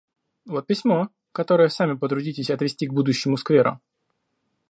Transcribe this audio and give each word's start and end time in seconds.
Вот 0.47 0.65
письмо, 0.65 1.09
которое 1.31 1.69
сами 1.69 1.95
потрудитесь 1.95 2.49
отвезти 2.49 2.87
к 2.87 2.91
будущему 2.91 3.37
свекру». 3.37 3.79